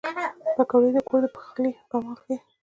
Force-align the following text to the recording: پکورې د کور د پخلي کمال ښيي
پکورې 0.55 0.89
د 0.95 0.97
کور 1.07 1.19
د 1.23 1.27
پخلي 1.35 1.71
کمال 1.91 2.17
ښيي 2.23 2.37